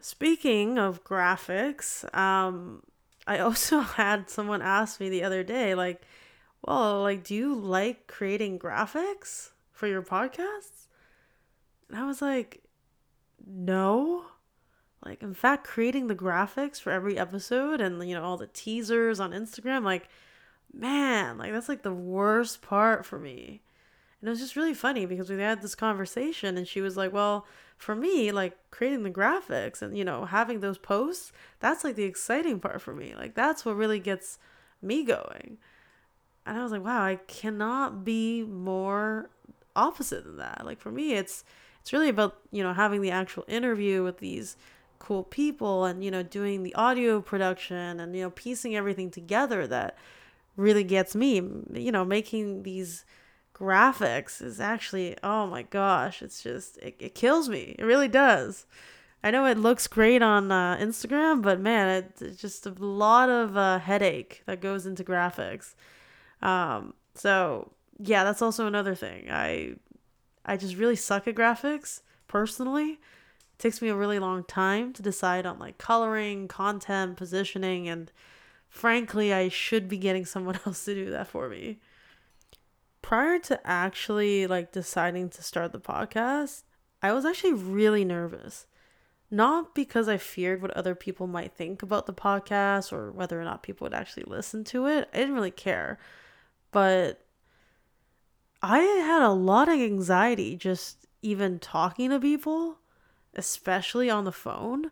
Speaking 0.00 0.78
of 0.78 1.02
graphics, 1.02 2.04
um, 2.16 2.82
I 3.26 3.38
also 3.40 3.80
had 3.80 4.30
someone 4.30 4.62
ask 4.62 5.00
me 5.00 5.08
the 5.08 5.24
other 5.24 5.42
day, 5.42 5.74
like, 5.74 6.02
well, 6.62 7.02
like, 7.02 7.24
do 7.24 7.34
you 7.34 7.54
like 7.54 8.06
creating 8.06 8.58
graphics 8.58 9.50
for 9.72 9.86
your 9.86 10.02
podcasts? 10.02 10.86
And 11.88 11.98
I 11.98 12.06
was 12.06 12.22
like, 12.22 12.62
no. 13.46 14.26
Like, 15.04 15.22
in 15.22 15.34
fact, 15.34 15.66
creating 15.66 16.06
the 16.06 16.14
graphics 16.14 16.80
for 16.80 16.90
every 16.90 17.18
episode 17.18 17.80
and, 17.80 18.06
you 18.08 18.14
know, 18.14 18.24
all 18.24 18.36
the 18.36 18.46
teasers 18.48 19.20
on 19.20 19.32
Instagram, 19.32 19.84
like, 19.84 20.08
man, 20.72 21.38
like, 21.38 21.52
that's 21.52 21.68
like 21.68 21.82
the 21.82 21.92
worst 21.92 22.62
part 22.62 23.04
for 23.04 23.18
me. 23.18 23.62
And 24.20 24.28
it 24.28 24.30
was 24.30 24.40
just 24.40 24.56
really 24.56 24.74
funny 24.74 25.04
because 25.06 25.28
we 25.30 25.38
had 25.38 25.62
this 25.62 25.74
conversation 25.74 26.56
and 26.56 26.66
she 26.66 26.80
was 26.80 26.96
like, 26.96 27.12
well, 27.12 27.46
for 27.76 27.94
me, 27.94 28.32
like, 28.32 28.56
creating 28.70 29.02
the 29.02 29.10
graphics 29.10 29.82
and, 29.82 29.96
you 29.96 30.04
know, 30.04 30.24
having 30.24 30.60
those 30.60 30.78
posts, 30.78 31.32
that's 31.60 31.84
like 31.84 31.96
the 31.96 32.04
exciting 32.04 32.60
part 32.60 32.80
for 32.80 32.94
me. 32.94 33.14
Like, 33.14 33.34
that's 33.34 33.64
what 33.64 33.76
really 33.76 33.98
gets 34.00 34.38
me 34.80 35.04
going. 35.04 35.58
and 36.46 36.58
I 36.58 36.62
was 36.62 36.72
like, 36.72 36.84
wow, 36.84 37.02
I 37.02 37.16
cannot 37.26 38.04
be 38.04 38.42
more 38.44 39.30
opposite 39.76 40.24
than 40.24 40.36
that. 40.38 40.62
Like 40.64 40.80
for 40.80 40.90
me, 40.90 41.14
it's 41.14 41.44
it's 41.80 41.92
really 41.92 42.08
about 42.08 42.36
you 42.50 42.62
know 42.62 42.72
having 42.72 43.02
the 43.02 43.10
actual 43.10 43.44
interview 43.48 44.02
with 44.02 44.18
these 44.18 44.56
cool 44.98 45.22
people 45.22 45.84
and 45.84 46.02
you 46.04 46.10
know 46.10 46.22
doing 46.22 46.62
the 46.62 46.74
audio 46.74 47.20
production 47.20 48.00
and 48.00 48.14
you 48.14 48.22
know 48.22 48.30
piecing 48.30 48.74
everything 48.76 49.10
together 49.10 49.66
that 49.66 49.96
really 50.56 50.84
gets 50.84 51.14
me. 51.14 51.36
You 51.72 51.92
know, 51.92 52.04
making 52.04 52.62
these 52.62 53.04
graphics 53.54 54.42
is 54.42 54.60
actually 54.60 55.16
oh 55.22 55.46
my 55.46 55.62
gosh, 55.62 56.22
it's 56.22 56.42
just 56.42 56.78
it, 56.78 56.96
it 56.98 57.14
kills 57.14 57.48
me. 57.48 57.74
It 57.78 57.84
really 57.84 58.08
does. 58.08 58.66
I 59.22 59.30
know 59.30 59.46
it 59.46 59.56
looks 59.56 59.86
great 59.86 60.20
on 60.20 60.52
uh, 60.52 60.76
Instagram, 60.76 61.40
but 61.40 61.58
man, 61.58 61.88
it, 61.88 62.12
it's 62.20 62.40
just 62.40 62.66
a 62.66 62.74
lot 62.78 63.30
of 63.30 63.56
uh, 63.56 63.78
headache 63.78 64.42
that 64.44 64.60
goes 64.60 64.84
into 64.84 65.02
graphics. 65.02 65.74
Um, 66.42 66.92
so 67.14 67.72
yeah, 67.98 68.24
that's 68.24 68.42
also 68.42 68.66
another 68.66 68.94
thing. 68.94 69.28
I 69.30 69.76
I 70.44 70.56
just 70.56 70.76
really 70.76 70.96
suck 70.96 71.26
at 71.26 71.34
graphics 71.34 72.02
personally. 72.28 73.00
Takes 73.64 73.80
me 73.80 73.88
a 73.88 73.96
really 73.96 74.18
long 74.18 74.44
time 74.44 74.92
to 74.92 75.00
decide 75.00 75.46
on 75.46 75.58
like 75.58 75.78
coloring, 75.78 76.48
content, 76.48 77.16
positioning, 77.16 77.88
and 77.88 78.12
frankly, 78.68 79.32
I 79.32 79.48
should 79.48 79.88
be 79.88 79.96
getting 79.96 80.26
someone 80.26 80.60
else 80.66 80.84
to 80.84 80.94
do 80.94 81.10
that 81.12 81.28
for 81.28 81.48
me. 81.48 81.78
Prior 83.00 83.38
to 83.38 83.58
actually 83.66 84.46
like 84.46 84.70
deciding 84.70 85.30
to 85.30 85.42
start 85.42 85.72
the 85.72 85.80
podcast, 85.80 86.64
I 87.00 87.14
was 87.14 87.24
actually 87.24 87.54
really 87.54 88.04
nervous 88.04 88.66
not 89.30 89.74
because 89.74 90.10
I 90.10 90.18
feared 90.18 90.60
what 90.60 90.72
other 90.72 90.94
people 90.94 91.26
might 91.26 91.54
think 91.54 91.82
about 91.82 92.04
the 92.04 92.12
podcast 92.12 92.92
or 92.92 93.10
whether 93.12 93.40
or 93.40 93.44
not 93.44 93.62
people 93.62 93.86
would 93.86 93.94
actually 93.94 94.24
listen 94.26 94.62
to 94.64 94.88
it. 94.88 95.08
I 95.14 95.16
didn't 95.16 95.34
really 95.34 95.50
care. 95.50 95.98
But 96.70 97.24
I 98.60 98.80
had 98.80 99.22
a 99.22 99.30
lot 99.30 99.70
of 99.70 99.80
anxiety 99.80 100.54
just 100.54 101.06
even 101.22 101.58
talking 101.58 102.10
to 102.10 102.20
people, 102.20 102.76
especially 103.36 104.10
on 104.10 104.24
the 104.24 104.32
phone. 104.32 104.90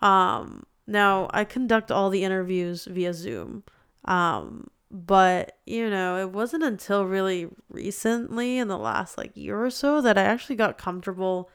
Um, 0.00 0.64
now 0.86 1.28
I 1.32 1.44
conduct 1.44 1.90
all 1.90 2.10
the 2.10 2.24
interviews 2.24 2.84
via 2.84 3.12
Zoom. 3.12 3.64
Um, 4.04 4.68
but 4.90 5.58
you 5.66 5.90
know, 5.90 6.16
it 6.18 6.30
wasn't 6.30 6.62
until 6.62 7.04
really 7.04 7.48
recently 7.70 8.58
in 8.58 8.68
the 8.68 8.78
last 8.78 9.18
like 9.18 9.36
year 9.36 9.62
or 9.62 9.70
so 9.70 10.00
that 10.00 10.16
I 10.16 10.22
actually 10.22 10.56
got 10.56 10.78
comfortable 10.78 11.50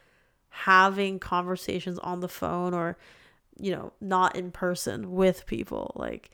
having 0.50 1.18
conversations 1.18 1.98
on 2.00 2.20
the 2.20 2.28
phone 2.28 2.76
or 2.76 2.96
you 3.60 3.72
know 3.72 3.92
not 4.00 4.36
in 4.36 4.52
person 4.52 5.12
with 5.12 5.48
people 5.48 5.92
like 5.96 6.30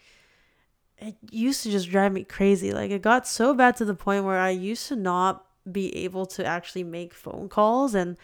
it 0.98 1.16
used 1.32 1.64
to 1.64 1.72
just 1.72 1.90
drive 1.90 2.12
me 2.12 2.26
crazy 2.26 2.74
like 2.74 2.92
it 2.92 3.02
got 3.02 3.26
so 3.26 3.54
bad 3.54 3.78
to 3.78 3.86
the 3.86 3.96
point 3.96 4.26
where 4.26 4.38
i 4.38 4.50
used 4.50 4.90
to 4.90 4.96
not 4.96 5.46
be 5.72 5.96
able 5.96 6.26
to 6.26 6.46
actually 6.46 6.84
make 6.84 7.14
phone 7.14 7.48
calls 7.48 7.96
and 7.96 8.18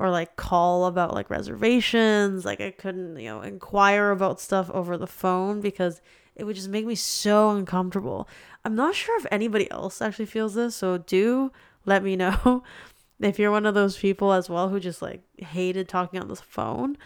or 0.00 0.08
like 0.08 0.34
call 0.34 0.86
about 0.86 1.14
like 1.14 1.28
reservations. 1.28 2.44
Like 2.44 2.60
i 2.60 2.70
couldn't 2.70 3.18
you 3.18 3.28
know 3.28 3.42
inquire 3.42 4.10
about 4.10 4.40
stuff 4.40 4.70
over 4.70 4.96
the 4.96 5.06
phone 5.06 5.60
because 5.60 6.00
it 6.34 6.44
would 6.44 6.56
just 6.56 6.70
make 6.70 6.86
me 6.86 6.94
so 6.94 7.50
uncomfortable. 7.50 8.26
I'm 8.64 8.74
not 8.74 8.94
sure 8.94 9.16
if 9.18 9.26
anybody 9.30 9.70
else 9.70 10.00
actually 10.00 10.26
feels 10.26 10.54
this 10.54 10.74
so 10.74 10.98
do 10.98 11.52
let 11.84 12.02
me 12.02 12.16
know 12.24 12.64
if 13.20 13.38
you're 13.38 13.50
one 13.50 13.66
of 13.66 13.74
those 13.74 13.98
people 13.98 14.32
as 14.32 14.48
well 14.48 14.70
who 14.70 14.80
just 14.80 15.02
like 15.02 15.22
hated 15.36 15.86
talking 15.86 16.18
on 16.18 16.28
the 16.28 16.36
phone. 16.36 16.96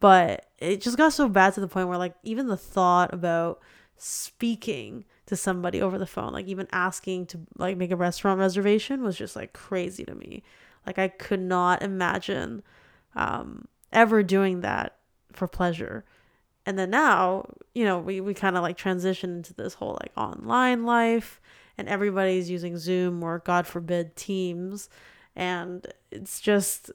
But 0.00 0.46
it 0.58 0.80
just 0.80 0.96
got 0.96 1.12
so 1.12 1.28
bad 1.28 1.52
to 1.54 1.60
the 1.60 1.68
point 1.68 1.88
where 1.88 1.98
like 1.98 2.14
even 2.22 2.46
the 2.46 2.56
thought 2.56 3.12
about 3.12 3.60
speaking 3.98 5.04
to 5.26 5.36
somebody 5.36 5.82
over 5.82 5.98
the 5.98 6.06
phone 6.06 6.32
like 6.32 6.46
even 6.46 6.68
asking 6.70 7.26
to 7.26 7.40
like 7.58 7.76
make 7.76 7.90
a 7.90 7.96
restaurant 7.96 8.38
reservation 8.38 9.02
was 9.02 9.16
just 9.16 9.34
like 9.34 9.52
crazy 9.52 10.04
to 10.04 10.14
me 10.14 10.42
like 10.88 10.98
i 10.98 11.08
could 11.08 11.40
not 11.40 11.82
imagine 11.82 12.62
um 13.14 13.66
ever 13.92 14.22
doing 14.22 14.60
that 14.60 14.96
for 15.32 15.46
pleasure. 15.48 16.04
And 16.66 16.78
then 16.78 16.90
now 16.90 17.46
you 17.74 17.84
know 17.84 17.98
we, 17.98 18.20
we 18.20 18.34
kind 18.34 18.56
of 18.56 18.62
like 18.62 18.76
transition 18.76 19.36
into 19.36 19.54
this 19.54 19.74
whole 19.74 19.98
like 20.02 20.12
online 20.16 20.84
life 20.84 21.40
and 21.78 21.88
everybody's 21.88 22.50
using 22.50 22.76
zoom 22.76 23.22
or 23.22 23.38
god 23.38 23.66
forbid 23.66 24.16
teams. 24.16 24.88
And 25.34 25.86
it's 26.10 26.40
just 26.40 26.90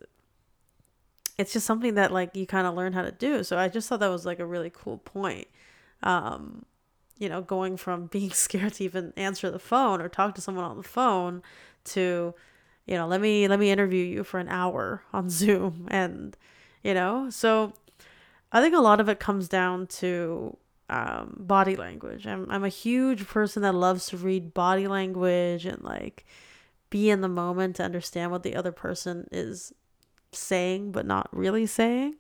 it's 1.38 1.53
just 1.53 1.65
something 1.65 1.95
that 1.95 2.12
like 2.12 2.35
you 2.35 2.45
kind 2.45 2.67
of 2.67 2.75
learn 2.75 2.93
how 2.93 3.01
to 3.01 3.12
do. 3.12 3.43
So 3.43 3.57
i 3.57 3.67
just 3.67 3.89
thought 3.89 4.00
that 4.01 4.09
was 4.09 4.25
like 4.25 4.39
a 4.39 4.45
really 4.45 4.71
cool 4.71 5.00
point. 5.00 5.47
Um 6.03 6.65
you 7.17 7.29
know 7.29 7.41
going 7.41 7.77
from 7.77 8.05
being 8.17 8.31
scared 8.31 8.73
to 8.73 8.83
even 8.83 9.13
answer 9.17 9.50
the 9.50 9.59
phone 9.59 10.01
or 10.01 10.09
talk 10.09 10.35
to 10.35 10.41
someone 10.41 10.65
on 10.65 10.77
the 10.77 10.83
phone 10.83 11.41
to 11.85 12.35
you 12.85 12.95
know 12.95 13.07
let 13.07 13.21
me 13.21 13.47
let 13.47 13.59
me 13.59 13.71
interview 13.71 14.03
you 14.03 14.23
for 14.23 14.39
an 14.39 14.49
hour 14.49 15.03
on 15.13 15.29
zoom 15.29 15.87
and 15.89 16.37
you 16.83 16.93
know 16.93 17.29
so 17.29 17.73
i 18.51 18.61
think 18.61 18.75
a 18.75 18.81
lot 18.81 18.99
of 18.99 19.09
it 19.09 19.19
comes 19.19 19.47
down 19.47 19.87
to 19.87 20.55
um, 20.89 21.35
body 21.39 21.75
language 21.75 22.27
I'm, 22.27 22.49
I'm 22.51 22.63
a 22.63 22.69
huge 22.69 23.27
person 23.27 23.61
that 23.63 23.73
loves 23.73 24.07
to 24.07 24.17
read 24.17 24.53
body 24.53 24.87
language 24.87 25.65
and 25.65 25.81
like 25.81 26.25
be 26.93 27.09
in 27.09 27.21
the 27.21 27.27
moment 27.27 27.77
to 27.77 27.83
understand 27.83 28.29
what 28.29 28.43
the 28.43 28.55
other 28.55 28.71
person 28.71 29.27
is 29.31 29.73
saying 30.31 30.91
but 30.91 31.07
not 31.07 31.27
really 31.31 31.65
saying. 31.65 32.13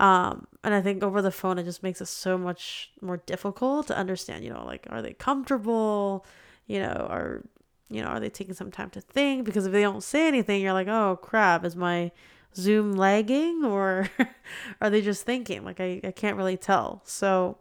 Um, 0.00 0.48
and 0.64 0.74
I 0.74 0.80
think 0.80 1.04
over 1.04 1.22
the 1.22 1.30
phone 1.30 1.56
it 1.56 1.62
just 1.62 1.84
makes 1.84 2.00
it 2.00 2.06
so 2.06 2.36
much 2.36 2.90
more 3.00 3.18
difficult 3.18 3.86
to 3.86 3.96
understand, 3.96 4.42
you 4.42 4.52
know, 4.52 4.64
like 4.66 4.88
are 4.90 5.02
they 5.02 5.12
comfortable? 5.12 6.26
You 6.66 6.80
know, 6.80 7.06
are 7.08 7.42
you 7.94 8.02
know, 8.02 8.08
are 8.08 8.20
they 8.20 8.30
taking 8.30 8.54
some 8.54 8.70
time 8.70 8.90
to 8.90 9.00
think? 9.00 9.44
Because 9.44 9.66
if 9.66 9.72
they 9.72 9.82
don't 9.82 10.02
say 10.02 10.28
anything, 10.28 10.62
you're 10.62 10.72
like, 10.72 10.88
oh 10.88 11.18
crap, 11.22 11.64
is 11.64 11.76
my 11.76 12.10
Zoom 12.54 12.92
lagging 12.92 13.64
or 13.64 14.08
are 14.80 14.90
they 14.90 15.02
just 15.02 15.24
thinking? 15.24 15.64
Like 15.64 15.80
I, 15.80 16.00
I 16.04 16.10
can't 16.10 16.36
really 16.36 16.56
tell. 16.56 17.02
So 17.04 17.58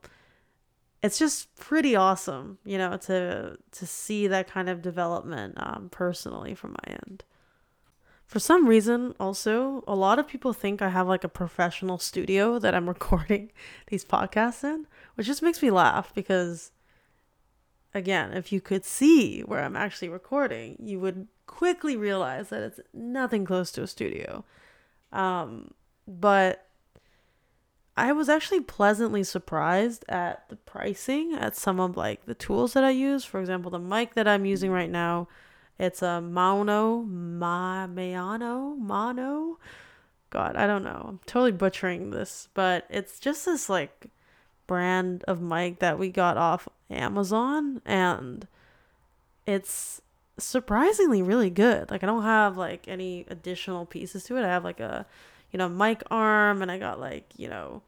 it's 1.03 1.17
just 1.17 1.55
pretty 1.55 1.95
awesome, 1.95 2.59
you 2.63 2.77
know, 2.77 2.97
to 2.97 3.57
to 3.71 3.85
see 3.87 4.27
that 4.27 4.47
kind 4.47 4.69
of 4.69 4.81
development 4.81 5.55
um, 5.57 5.89
personally 5.91 6.53
from 6.53 6.71
my 6.71 6.93
end. 7.07 7.23
For 8.31 8.39
some 8.39 8.65
reason, 8.65 9.13
also, 9.19 9.83
a 9.87 9.93
lot 9.93 10.17
of 10.17 10.25
people 10.25 10.53
think 10.53 10.81
I 10.81 10.87
have 10.87 11.05
like 11.05 11.25
a 11.25 11.29
professional 11.29 11.97
studio 11.97 12.59
that 12.59 12.73
I'm 12.73 12.87
recording 12.95 13.51
these 13.87 14.05
podcasts 14.05 14.63
in, 14.63 14.87
which 15.15 15.27
just 15.27 15.41
makes 15.41 15.61
me 15.61 15.69
laugh 15.69 16.13
because, 16.15 16.71
again, 17.93 18.33
if 18.33 18.51
you 18.51 18.61
could 18.61 18.85
see 18.85 19.41
where 19.41 19.63
I'm 19.63 19.75
actually 19.75 20.09
recording, 20.09 20.77
you 20.79 20.99
would 20.99 21.27
quickly 21.47 21.97
realize 21.97 22.49
that 22.49 22.63
it's 22.63 22.79
nothing 22.93 23.45
close 23.45 23.71
to 23.73 23.83
a 23.83 23.87
studio. 23.87 24.45
Um, 25.11 25.71
but 26.07 26.67
I 27.97 28.13
was 28.13 28.29
actually 28.29 28.61
pleasantly 28.61 29.23
surprised 29.23 30.05
at 30.07 30.47
the 30.49 30.55
pricing 30.55 31.33
at 31.33 31.55
some 31.55 31.79
of 31.79 31.97
like 31.97 32.25
the 32.25 32.33
tools 32.33 32.73
that 32.73 32.83
I 32.83 32.91
use. 32.91 33.25
For 33.25 33.39
example, 33.39 33.71
the 33.71 33.79
mic 33.79 34.13
that 34.13 34.27
I'm 34.27 34.45
using 34.45 34.71
right 34.71 34.89
now, 34.89 35.27
it's 35.77 36.01
a 36.01 36.21
Mauno, 36.23 37.05
Ma 37.07 37.87
Mayano, 37.87 38.77
Mono. 38.77 39.59
God, 40.29 40.55
I 40.55 40.65
don't 40.65 40.83
know. 40.83 41.05
I'm 41.09 41.19
totally 41.25 41.51
butchering 41.51 42.11
this, 42.11 42.47
but 42.53 42.85
it's 42.89 43.19
just 43.19 43.45
this 43.45 43.69
like 43.69 44.07
brand 44.71 45.21
of 45.27 45.41
mic 45.41 45.79
that 45.79 45.99
we 45.99 46.07
got 46.07 46.37
off 46.37 46.69
Amazon 46.89 47.81
and 47.85 48.47
it's 49.45 50.01
surprisingly 50.37 51.21
really 51.21 51.49
good. 51.49 51.91
Like 51.91 52.03
I 52.03 52.07
don't 52.07 52.23
have 52.23 52.55
like 52.55 52.87
any 52.87 53.25
additional 53.29 53.85
pieces 53.85 54.23
to 54.25 54.37
it. 54.37 54.45
I 54.45 54.47
have 54.47 54.63
like 54.63 54.79
a 54.79 55.05
you 55.51 55.57
know, 55.57 55.67
mic 55.67 56.03
arm 56.09 56.61
and 56.61 56.71
I 56.71 56.77
got 56.77 56.99
like, 56.99 57.25
you 57.35 57.49
know, 57.49 57.81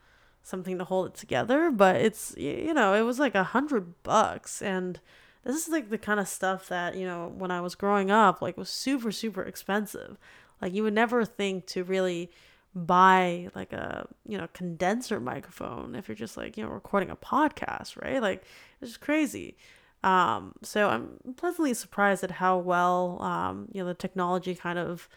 something 0.44 0.78
to 0.78 0.84
hold 0.84 1.08
it 1.08 1.14
together. 1.16 1.72
But 1.72 1.96
it's, 1.98 2.36
you 2.38 2.74
know, 2.74 2.94
it 2.94 3.04
was 3.04 3.20
like 3.20 3.36
a 3.36 3.44
hundred 3.44 4.04
bucks. 4.04 4.62
And 4.62 5.00
this 5.44 5.56
is 5.56 5.70
like 5.70 5.90
the 5.90 5.98
kind 5.98 6.20
of 6.20 6.28
stuff 6.28 6.68
that, 6.68 6.96
you 6.96 7.06
know, 7.06 7.32
when 7.36 7.52
I 7.52 7.62
was 7.62 7.76
growing 7.76 8.12
up, 8.12 8.42
like 8.42 8.58
was 8.58 8.70
super, 8.70 9.12
super 9.12 9.44
expensive. 9.44 10.18
Like 10.62 10.74
you 10.74 10.84
would 10.84 10.94
never 10.94 11.24
think 11.26 11.66
to 11.68 11.84
really 11.84 12.30
buy 12.76 13.50
like 13.56 13.72
a, 13.74 14.08
you 14.28 14.38
know, 14.38 14.48
condenser 14.54 15.20
microphone 15.20 15.96
if 15.96 16.08
you're 16.08 16.16
just 16.16 16.38
like, 16.38 16.58
you 16.58 16.64
know, 16.64 16.70
recording 16.70 17.10
a 17.10 17.16
podcast, 17.16 18.02
right? 18.02 18.22
Like 18.22 18.44
it's 18.82 18.92
just 18.92 19.02
crazy. 19.02 19.56
Um, 20.04 20.54
so 20.64 20.90
I'm 20.90 21.34
pleasantly 21.38 21.74
surprised 21.74 22.24
at 22.24 22.32
how 22.32 22.58
well, 22.58 23.22
um, 23.22 23.70
you 23.72 23.82
know, 23.82 23.88
the 23.88 23.94
technology 23.94 24.54
kind 24.56 24.78
of 24.80 25.08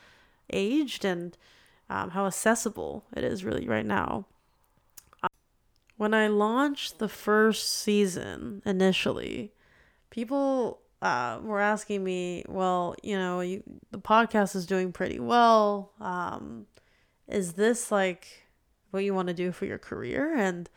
aged 0.52 1.04
and, 1.04 1.36
um, 1.90 2.10
how 2.10 2.26
accessible 2.26 3.04
it 3.16 3.24
is 3.24 3.44
really 3.44 3.66
right 3.66 3.86
now. 3.86 4.26
when 5.96 6.12
I 6.12 6.28
launched 6.28 6.98
the 6.98 7.08
first 7.08 7.72
season 7.72 8.62
initially, 8.66 9.52
people 10.10 10.80
uh, 11.02 11.38
were 11.42 11.60
asking 11.60 12.04
me, 12.04 12.44
well, 12.48 12.94
you 13.02 13.16
know, 13.16 13.40
you, 13.40 13.62
the 13.90 13.98
podcast 13.98 14.54
is 14.54 14.66
doing 14.66 14.92
pretty 14.92 15.18
well. 15.18 15.92
Um, 16.00 16.66
is 17.28 17.54
this 17.54 17.90
like 17.90 18.46
what 18.90 19.04
you 19.04 19.14
want 19.14 19.28
to 19.28 19.34
do 19.34 19.52
for 19.52 19.66
your 19.66 19.78
career? 19.78 20.34
And 20.34 20.68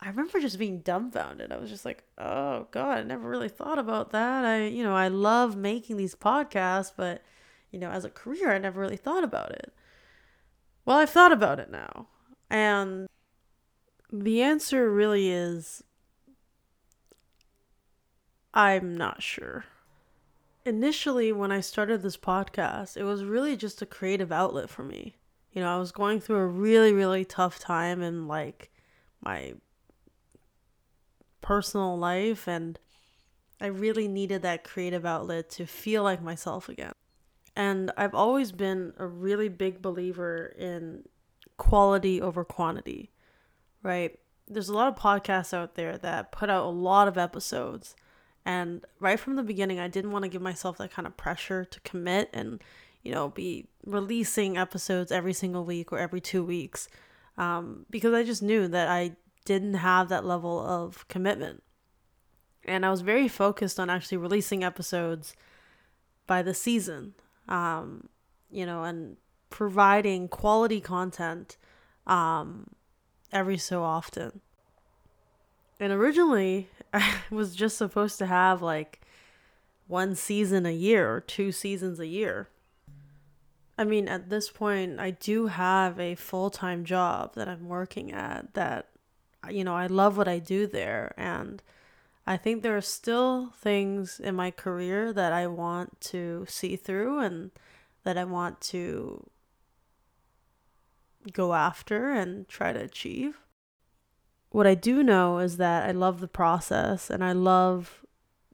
I 0.00 0.08
remember 0.08 0.40
just 0.40 0.58
being 0.58 0.80
dumbfounded. 0.80 1.52
I 1.52 1.56
was 1.56 1.70
just 1.70 1.84
like, 1.84 2.04
"Oh 2.18 2.66
god, 2.70 2.98
I 2.98 3.02
never 3.02 3.28
really 3.28 3.48
thought 3.48 3.78
about 3.78 4.10
that." 4.10 4.44
I, 4.44 4.66
you 4.66 4.82
know, 4.82 4.94
I 4.94 5.08
love 5.08 5.56
making 5.56 5.96
these 5.96 6.14
podcasts, 6.14 6.92
but 6.96 7.22
you 7.70 7.78
know, 7.78 7.90
as 7.90 8.04
a 8.04 8.10
career, 8.10 8.54
I 8.54 8.58
never 8.58 8.80
really 8.80 8.96
thought 8.96 9.24
about 9.24 9.52
it. 9.52 9.72
Well, 10.84 10.98
I've 10.98 11.10
thought 11.10 11.32
about 11.32 11.58
it 11.58 11.70
now. 11.70 12.08
And 12.48 13.08
the 14.12 14.42
answer 14.42 14.90
really 14.90 15.30
is 15.30 15.82
I'm 18.54 18.96
not 18.96 19.22
sure. 19.22 19.64
Initially, 20.64 21.32
when 21.32 21.52
I 21.52 21.60
started 21.60 22.02
this 22.02 22.16
podcast, 22.16 22.96
it 22.96 23.04
was 23.04 23.24
really 23.24 23.56
just 23.56 23.82
a 23.82 23.86
creative 23.86 24.32
outlet 24.32 24.70
for 24.70 24.82
me. 24.82 25.16
You 25.56 25.62
know, 25.62 25.74
I 25.74 25.78
was 25.78 25.90
going 25.90 26.20
through 26.20 26.36
a 26.36 26.46
really, 26.46 26.92
really 26.92 27.24
tough 27.24 27.58
time 27.58 28.02
in 28.02 28.28
like 28.28 28.70
my 29.22 29.54
personal 31.40 31.96
life, 31.96 32.46
and 32.46 32.78
I 33.58 33.68
really 33.68 34.06
needed 34.06 34.42
that 34.42 34.64
creative 34.64 35.06
outlet 35.06 35.48
to 35.52 35.64
feel 35.64 36.02
like 36.02 36.20
myself 36.20 36.68
again. 36.68 36.92
And 37.56 37.90
I've 37.96 38.14
always 38.14 38.52
been 38.52 38.92
a 38.98 39.06
really 39.06 39.48
big 39.48 39.80
believer 39.80 40.54
in 40.58 41.04
quality 41.56 42.20
over 42.20 42.44
quantity, 42.44 43.10
right? 43.82 44.18
There's 44.46 44.68
a 44.68 44.74
lot 44.74 44.88
of 44.88 45.02
podcasts 45.02 45.54
out 45.54 45.74
there 45.74 45.96
that 45.96 46.32
put 46.32 46.50
out 46.50 46.66
a 46.66 46.68
lot 46.68 47.08
of 47.08 47.16
episodes. 47.16 47.96
And 48.44 48.84
right 49.00 49.18
from 49.18 49.36
the 49.36 49.42
beginning, 49.42 49.80
I 49.80 49.88
didn't 49.88 50.12
want 50.12 50.24
to 50.24 50.28
give 50.28 50.42
myself 50.42 50.76
that 50.76 50.90
kind 50.90 51.06
of 51.06 51.16
pressure 51.16 51.64
to 51.64 51.80
commit 51.80 52.28
and, 52.34 52.62
you 53.06 53.12
know, 53.12 53.28
be 53.28 53.66
releasing 53.84 54.56
episodes 54.56 55.12
every 55.12 55.32
single 55.32 55.64
week 55.64 55.92
or 55.92 55.98
every 55.98 56.20
two 56.20 56.44
weeks 56.44 56.88
um, 57.38 57.86
because 57.88 58.12
I 58.12 58.22
just 58.22 58.42
knew 58.42 58.66
that 58.68 58.88
I 58.88 59.12
didn't 59.44 59.74
have 59.74 60.08
that 60.08 60.24
level 60.24 60.60
of 60.60 61.06
commitment. 61.08 61.62
And 62.64 62.84
I 62.84 62.90
was 62.90 63.02
very 63.02 63.28
focused 63.28 63.78
on 63.78 63.88
actually 63.88 64.18
releasing 64.18 64.64
episodes 64.64 65.34
by 66.26 66.42
the 66.42 66.54
season 66.54 67.14
um, 67.48 68.08
you 68.50 68.66
know, 68.66 68.84
and 68.84 69.16
providing 69.50 70.28
quality 70.28 70.80
content 70.80 71.56
um, 72.06 72.68
every 73.32 73.58
so 73.58 73.82
often. 73.82 74.40
And 75.78 75.92
originally, 75.92 76.68
I 76.92 77.14
was 77.30 77.54
just 77.54 77.76
supposed 77.76 78.18
to 78.18 78.26
have 78.26 78.62
like 78.62 79.00
one 79.86 80.14
season 80.14 80.66
a 80.66 80.72
year 80.72 81.10
or 81.12 81.20
two 81.20 81.52
seasons 81.52 82.00
a 82.00 82.06
year. 82.06 82.48
I 83.78 83.84
mean, 83.84 84.08
at 84.08 84.30
this 84.30 84.48
point, 84.48 84.98
I 84.98 85.10
do 85.10 85.48
have 85.48 86.00
a 86.00 86.14
full 86.14 86.50
time 86.50 86.84
job 86.84 87.34
that 87.34 87.48
I'm 87.48 87.68
working 87.68 88.10
at 88.12 88.54
that, 88.54 88.88
you 89.50 89.64
know, 89.64 89.74
I 89.74 89.86
love 89.86 90.16
what 90.16 90.28
I 90.28 90.38
do 90.38 90.66
there. 90.66 91.12
And 91.16 91.62
I 92.26 92.36
think 92.36 92.62
there 92.62 92.76
are 92.76 92.82
still 92.82 93.50
things 93.58 94.18
in 94.18 94.34
my 94.34 94.50
career 94.50 95.12
that 95.12 95.32
I 95.32 95.46
want 95.46 96.00
to 96.12 96.46
see 96.48 96.76
through 96.76 97.20
and 97.20 97.50
that 98.04 98.16
I 98.16 98.24
want 98.24 98.60
to 98.62 99.28
go 101.32 101.54
after 101.54 102.10
and 102.10 102.48
try 102.48 102.72
to 102.72 102.80
achieve. 102.80 103.38
What 104.50 104.66
I 104.66 104.74
do 104.74 105.02
know 105.02 105.38
is 105.38 105.58
that 105.58 105.86
I 105.88 105.92
love 105.92 106.20
the 106.20 106.28
process 106.28 107.10
and 107.10 107.22
I 107.22 107.32
love 107.32 108.04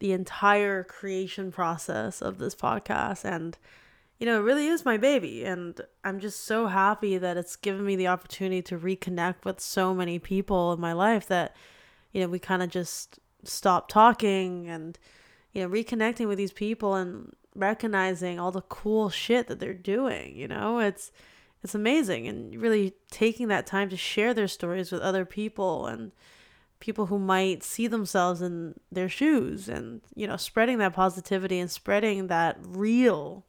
the 0.01 0.13
entire 0.13 0.83
creation 0.83 1.53
process 1.53 2.21
of 2.21 2.39
this 2.39 2.57
podcast 2.57 3.25
and 3.25 3.57
you 4.23 4.27
know, 4.27 4.39
it 4.39 4.45
really 4.45 4.69
is 4.69 4.85
my 4.85 4.97
baby 4.97 5.45
and 5.45 5.81
I'm 6.05 6.21
just 6.21 6.45
so 6.45 6.69
happy 6.69 7.19
that 7.19 7.37
it's 7.37 7.57
given 7.57 7.85
me 7.85 7.97
the 7.97 8.07
opportunity 8.07 8.63
to 8.63 8.79
reconnect 8.79 9.45
with 9.45 9.59
so 9.59 9.93
many 9.93 10.21
people 10.21 10.73
in 10.73 10.79
my 10.81 10.93
life 10.93 11.27
that 11.27 11.57
you 12.13 12.21
know, 12.21 12.29
we 12.29 12.39
kind 12.39 12.63
of 12.63 12.71
just 12.71 13.19
stop 13.43 13.89
talking 13.89 14.69
and 14.69 14.97
you 15.53 15.61
know 15.61 15.69
reconnecting 15.69 16.29
with 16.29 16.39
these 16.39 16.53
people 16.53 16.95
and 16.95 17.35
recognizing 17.57 18.39
all 18.39 18.53
the 18.53 18.63
cool 18.63 19.11
shit 19.11 19.49
that 19.49 19.59
they're 19.59 19.75
doing 19.75 20.37
you 20.37 20.47
know? 20.47 20.79
It's 20.79 21.11
it's 21.65 21.75
amazing 21.75 22.29
and 22.29 22.55
really 22.63 22.95
taking 23.11 23.49
that 23.49 23.67
time 23.67 23.89
to 23.89 23.97
share 23.97 24.33
their 24.33 24.47
stories 24.47 24.93
with 24.93 25.03
other 25.03 25.25
people 25.25 25.89
and 25.89 26.13
people 26.79 27.07
who 27.07 27.19
might 27.19 27.65
see 27.65 27.89
themselves 27.89 28.41
in 28.41 28.75
their 28.93 29.09
shoes 29.09 29.69
and 29.69 30.01
you 30.15 30.29
know 30.29 30.37
spreading 30.37 30.79
that 30.79 30.95
positivity 30.95 31.59
and 31.59 31.73
spreading 31.73 32.29
that 32.29 32.57
real 32.63 33.47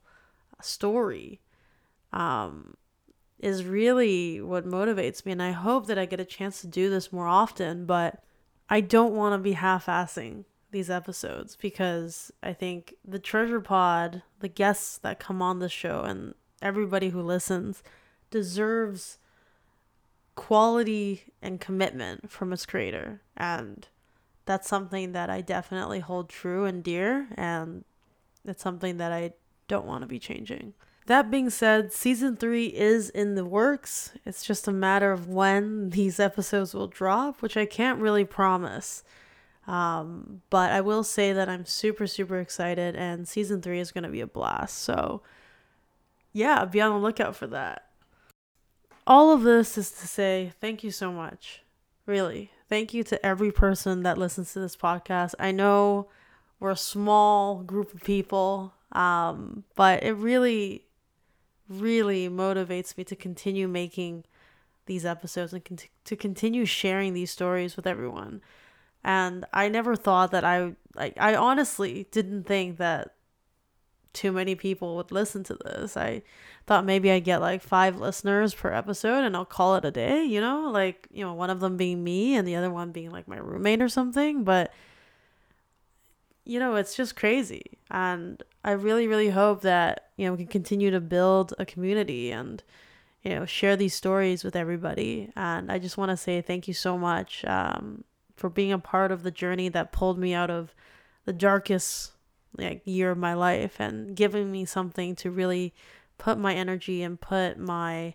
story 0.64 1.40
um 2.12 2.76
is 3.40 3.66
really 3.66 4.40
what 4.40 4.66
motivates 4.66 5.26
me 5.26 5.32
and 5.32 5.44
I 5.44 5.52
hope 5.52 5.88
that 5.88 5.98
I 5.98 6.06
get 6.06 6.20
a 6.20 6.26
chance 6.26 6.62
to 6.62 6.68
do 6.68 6.90
this 6.90 7.12
more 7.12 7.28
often 7.28 7.86
but 7.86 8.24
I 8.70 8.82
don't 8.82 9.14
want 9.14 9.34
to 9.34 9.38
be 9.38 9.54
half 9.54 9.88
assing 9.88 10.46
these 10.74 10.90
episodes 10.90 11.56
because 11.56 12.32
I 12.42 12.52
think 12.52 12.96
the 13.06 13.20
Treasure 13.20 13.62
Pod, 13.62 14.24
the 14.40 14.50
guests 14.50 14.98
that 14.98 15.20
come 15.20 15.42
on 15.42 15.60
the 15.60 15.70
show, 15.70 16.02
and 16.02 16.34
everybody 16.62 17.10
who 17.10 17.22
listens 17.22 17.82
deserves 18.32 19.20
quality 20.36 21.26
and 21.42 21.62
commitment 21.62 22.30
from 22.30 22.52
its 22.52 22.66
creator. 22.66 23.22
And 23.38 23.88
that's 24.46 24.68
something 24.68 25.14
that 25.14 25.30
I 25.30 25.42
definitely 25.42 26.00
hold 26.00 26.28
true 26.28 26.66
and 26.66 26.84
dear. 26.84 27.28
And 27.36 27.86
it's 28.44 28.64
something 28.64 28.98
that 28.98 29.12
I 29.12 29.34
don't 29.68 29.86
want 29.86 30.02
to 30.02 30.08
be 30.08 30.20
changing. 30.20 30.74
That 31.08 31.30
being 31.30 31.50
said, 31.50 31.92
season 31.92 32.38
three 32.38 32.68
is 32.68 33.10
in 33.10 33.36
the 33.36 33.44
works. 33.44 34.14
It's 34.26 34.46
just 34.46 34.68
a 34.68 34.72
matter 34.72 35.12
of 35.12 35.28
when 35.28 35.90
these 35.90 36.20
episodes 36.20 36.74
will 36.74 36.88
drop, 36.88 37.42
which 37.42 37.58
I 37.58 37.66
can't 37.66 38.00
really 38.00 38.24
promise. 38.24 39.04
Um, 39.68 40.42
but 40.50 40.72
I 40.72 40.82
will 40.82 41.04
say 41.04 41.34
that 41.34 41.50
I'm 41.50 41.66
super, 41.66 42.08
super 42.08 42.40
excited, 42.40 42.96
and 42.96 43.28
season 43.28 43.62
three 43.62 43.80
is 43.80 43.92
going 43.92 44.04
to 44.04 44.10
be 44.10 44.22
a 44.22 44.28
blast. 44.28 44.78
So, 44.80 45.22
yeah, 46.32 46.64
be 46.66 46.80
on 46.80 46.92
the 46.92 47.06
lookout 47.06 47.36
for 47.36 47.48
that. 47.48 47.90
All 49.06 49.32
of 49.32 49.44
this 49.44 49.78
is 49.78 49.92
to 49.92 50.08
say 50.08 50.54
thank 50.62 50.84
you 50.84 50.92
so 50.92 51.12
much. 51.12 51.64
Really. 52.06 52.52
Thank 52.70 52.94
you 52.94 53.04
to 53.06 53.26
every 53.26 53.52
person 53.52 54.04
that 54.04 54.18
listens 54.18 54.54
to 54.54 54.60
this 54.60 54.76
podcast. 54.76 55.34
I 55.40 55.52
know 55.52 56.08
we're 56.64 56.72
a 56.72 56.78
small 56.78 57.58
group 57.58 57.94
of 57.94 58.02
people, 58.04 58.74
um, 58.94 59.66
but 59.76 60.02
it 60.02 60.14
really 60.14 60.86
really 61.68 62.30
motivates 62.30 62.98
me 62.98 63.04
to 63.04 63.16
continue 63.18 63.68
making 63.68 64.24
these 64.86 65.06
episodes 65.06 65.52
and 65.52 65.66
con- 65.66 65.78
to 66.06 66.16
continue 66.16 66.64
sharing 66.64 67.14
these 67.14 67.32
stories 67.32 67.76
with 67.76 67.86
everyone. 67.86 68.40
And 69.04 69.44
I 69.52 69.68
never 69.68 69.98
thought 69.98 70.32
that 70.32 70.46
I 70.46 70.76
like 70.96 71.16
I 71.20 71.36
honestly 71.36 72.08
didn't 72.12 72.46
think 72.46 72.78
that 72.78 73.14
too 74.14 74.32
many 74.32 74.56
people 74.56 74.96
would 74.96 75.12
listen 75.12 75.44
to 75.44 75.56
this. 75.66 75.98
I 75.98 76.22
thought 76.66 76.86
maybe 76.86 77.12
I'd 77.12 77.26
get 77.26 77.42
like 77.42 77.62
5 77.62 78.00
listeners 78.00 78.54
per 78.54 78.72
episode 78.72 79.26
and 79.26 79.36
I'll 79.36 79.44
call 79.44 79.76
it 79.76 79.84
a 79.84 79.92
day, 79.92 80.24
you 80.24 80.40
know? 80.40 80.70
Like, 80.72 81.08
you 81.12 81.26
know, 81.26 81.34
one 81.34 81.50
of 81.50 81.60
them 81.60 81.76
being 81.76 82.06
me 82.06 82.36
and 82.36 82.48
the 82.48 82.56
other 82.56 82.72
one 82.72 82.94
being 82.94 83.12
like 83.12 83.28
my 83.28 83.38
roommate 83.38 83.82
or 83.82 83.90
something, 83.90 84.46
but 84.46 84.72
you 86.46 86.60
know, 86.60 86.76
it's 86.76 86.96
just 86.96 87.16
crazy. 87.16 87.78
And 87.90 88.42
I 88.64 88.72
really, 88.72 89.08
really 89.08 89.30
hope 89.30 89.62
that, 89.62 90.10
you 90.18 90.26
know, 90.26 90.34
we 90.34 90.40
can 90.40 90.48
continue 90.48 90.92
to 90.92 91.00
build 91.00 91.54
a 91.58 91.66
community 91.66 92.32
and, 92.32 92.64
you 93.22 93.36
know, 93.36 93.46
share 93.46 93.76
these 93.76 93.94
stories 93.94 94.44
with 94.44 94.56
everybody. 94.56 95.32
And 95.36 95.72
I 95.72 95.80
just 95.80 95.98
want 95.98 96.12
to 96.12 96.18
say 96.18 96.42
thank 96.42 96.68
you 96.68 96.74
so 96.74 96.98
much 96.98 97.46
um, 97.46 98.04
for 98.36 98.50
being 98.50 98.72
a 98.72 98.80
part 98.80 99.12
of 99.12 99.24
the 99.24 99.32
journey 99.32 99.70
that 99.70 99.92
pulled 99.92 100.18
me 100.18 100.34
out 100.34 100.50
of 100.50 100.74
the 101.26 101.34
darkest 101.34 102.12
like 102.58 102.82
year 102.86 103.12
of 103.12 103.18
my 103.18 103.34
life 103.34 103.80
and 103.80 104.16
giving 104.16 104.52
me 104.52 104.66
something 104.66 105.16
to 105.16 105.32
really 105.32 105.74
put 106.18 106.38
my 106.38 106.54
energy 106.54 107.02
and 107.02 107.20
put 107.20 107.58
my 107.58 108.14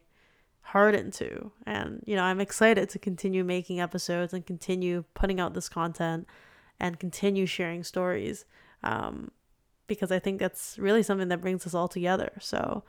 heart 0.61 0.95
into. 0.95 1.51
And, 1.67 2.03
you 2.07 2.15
know, 2.15 2.23
I'm 2.23 2.41
excited 2.41 2.89
to 2.91 2.99
continue 2.99 3.43
making 3.43 3.81
episodes 3.81 4.33
and 4.33 4.47
continue 4.47 5.05
putting 5.15 5.41
out 5.41 5.55
this 5.55 5.69
content 5.69 6.27
and 6.81 6.99
continue 6.99 7.47
sharing 7.47 7.83
stories 7.83 8.45
um, 8.83 9.31
because 9.87 10.13
I 10.13 10.19
think 10.19 10.39
that's 10.39 10.79
really 10.79 11.03
something 11.03 11.29
that 11.29 11.41
brings 11.41 11.67
us 11.67 11.75
all 11.75 11.89
together. 11.89 12.33
So, 12.41 12.85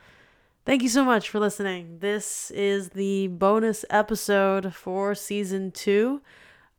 thank 0.65 0.83
you 0.83 0.89
so 0.89 1.03
much 1.03 1.29
for 1.29 1.39
listening. 1.39 1.99
This 1.99 2.51
is 2.51 2.89
the 2.89 3.27
bonus 3.27 3.85
episode 3.89 4.73
for 4.73 5.15
season 5.15 5.71
two. 5.71 6.21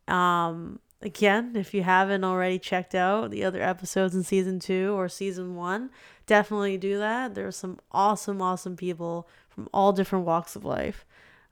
Um, 0.07 0.79
again, 1.01 1.55
if 1.55 1.73
you 1.73 1.83
haven't 1.83 2.23
already 2.23 2.59
checked 2.59 2.95
out 2.95 3.31
the 3.31 3.43
other 3.43 3.61
episodes 3.61 4.15
in 4.15 4.23
season 4.23 4.59
two 4.59 4.93
or 4.97 5.09
season 5.09 5.55
one, 5.55 5.89
definitely 6.25 6.77
do 6.77 6.97
that. 6.99 7.35
There's 7.35 7.55
some 7.55 7.79
awesome, 7.91 8.41
awesome 8.41 8.75
people 8.75 9.27
from 9.49 9.67
all 9.73 9.91
different 9.91 10.25
walks 10.25 10.55
of 10.55 10.63
life. 10.63 11.05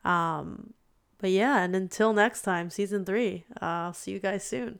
Um, 0.05 0.73
but 1.17 1.31
yeah, 1.31 1.61
and 1.61 1.75
until 1.75 2.13
next 2.13 2.43
time, 2.43 2.69
season 2.69 3.03
three, 3.03 3.45
uh, 3.61 3.65
I'll 3.65 3.93
see 3.93 4.11
you 4.11 4.19
guys 4.19 4.43
soon. 4.43 4.79